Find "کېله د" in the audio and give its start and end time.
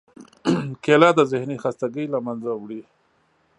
0.83-1.19